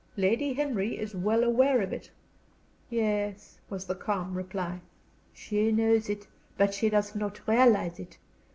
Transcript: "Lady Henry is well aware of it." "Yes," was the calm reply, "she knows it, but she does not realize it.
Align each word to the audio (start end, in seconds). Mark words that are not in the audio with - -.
"Lady 0.17 0.53
Henry 0.53 0.97
is 0.97 1.13
well 1.13 1.43
aware 1.43 1.79
of 1.79 1.93
it." 1.93 2.09
"Yes," 2.89 3.59
was 3.69 3.85
the 3.85 3.93
calm 3.93 4.33
reply, 4.33 4.81
"she 5.31 5.71
knows 5.71 6.09
it, 6.09 6.27
but 6.57 6.73
she 6.73 6.89
does 6.89 7.13
not 7.13 7.47
realize 7.47 7.99
it. 7.99 8.17